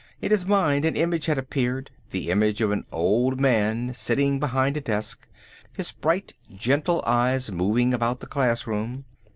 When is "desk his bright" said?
4.81-6.33